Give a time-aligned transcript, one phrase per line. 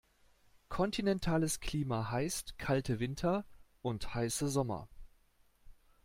[0.67, 3.45] Kontinentales Klima heißt kalte Winter
[3.83, 4.89] und heiße Sommer.